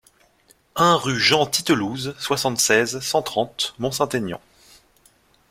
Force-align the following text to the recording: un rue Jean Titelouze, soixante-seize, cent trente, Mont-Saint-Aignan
un 0.77 0.95
rue 0.95 1.19
Jean 1.19 1.45
Titelouze, 1.45 2.15
soixante-seize, 2.17 3.01
cent 3.01 3.21
trente, 3.21 3.75
Mont-Saint-Aignan 3.77 4.41